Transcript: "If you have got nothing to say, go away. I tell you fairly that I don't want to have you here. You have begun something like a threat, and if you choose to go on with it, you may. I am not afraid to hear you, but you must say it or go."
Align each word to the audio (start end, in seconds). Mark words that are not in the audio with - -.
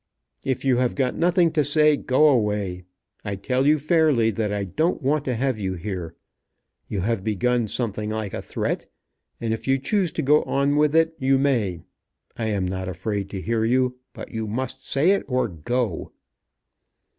"If 0.43 0.65
you 0.65 0.77
have 0.77 0.95
got 0.95 1.15
nothing 1.15 1.51
to 1.51 1.63
say, 1.63 1.95
go 1.95 2.27
away. 2.29 2.85
I 3.23 3.35
tell 3.35 3.67
you 3.67 3.77
fairly 3.77 4.31
that 4.31 4.51
I 4.51 4.63
don't 4.63 4.99
want 5.03 5.25
to 5.25 5.35
have 5.35 5.59
you 5.59 5.75
here. 5.75 6.15
You 6.87 7.01
have 7.01 7.23
begun 7.23 7.67
something 7.67 8.09
like 8.09 8.33
a 8.33 8.41
threat, 8.41 8.87
and 9.39 9.53
if 9.53 9.67
you 9.67 9.77
choose 9.77 10.11
to 10.13 10.23
go 10.23 10.41
on 10.45 10.75
with 10.75 10.95
it, 10.95 11.13
you 11.19 11.37
may. 11.37 11.83
I 12.35 12.47
am 12.47 12.65
not 12.65 12.87
afraid 12.89 13.29
to 13.29 13.41
hear 13.43 13.63
you, 13.63 13.99
but 14.11 14.31
you 14.31 14.47
must 14.47 14.89
say 14.91 15.11
it 15.11 15.23
or 15.27 15.47
go." 15.47 16.11